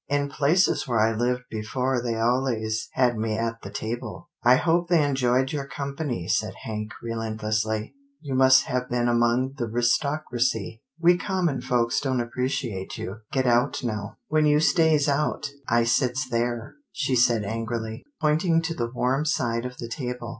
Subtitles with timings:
[0.09, 4.87] "In places where I lived afore they allays had me at the table."" I hope
[4.87, 7.93] they enjoyed your company," said Hank relentlessly."
[8.23, 10.79] You must have been among the 'ris tocracy.
[10.99, 14.59] We common folks don't appreciate you— Get out now." 'TILDA JANE'S ERRAND 47" When you
[14.59, 19.87] stays out, I sits there," she said angrily, pointing to the warm side of the
[19.87, 20.29] table.